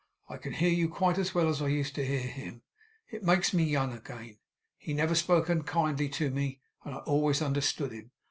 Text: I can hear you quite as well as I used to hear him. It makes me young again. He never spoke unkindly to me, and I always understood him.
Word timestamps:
I 0.27 0.37
can 0.37 0.53
hear 0.53 0.71
you 0.71 0.89
quite 0.89 1.19
as 1.19 1.35
well 1.35 1.47
as 1.47 1.61
I 1.61 1.67
used 1.67 1.93
to 1.93 2.03
hear 2.03 2.21
him. 2.21 2.63
It 3.11 3.21
makes 3.21 3.53
me 3.53 3.63
young 3.63 3.93
again. 3.93 4.39
He 4.79 4.95
never 4.95 5.13
spoke 5.13 5.47
unkindly 5.47 6.09
to 6.09 6.31
me, 6.31 6.59
and 6.83 6.95
I 6.95 7.01
always 7.01 7.39
understood 7.39 7.91
him. 7.91 8.09